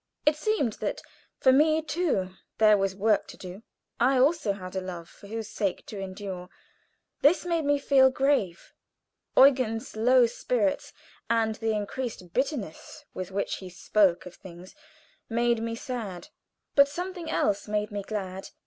[0.25, 1.03] It seemed that
[1.37, 3.61] for me, too, there was work to do.
[3.99, 6.49] I also had a love for whose sake to endure.
[7.21, 8.73] This made me feel grave.
[9.37, 10.91] Eugen's low spirits,
[11.29, 14.73] and the increased bitterness with which he spoke of things,
[15.29, 16.29] made me sad;
[16.73, 18.49] but something else made me glad.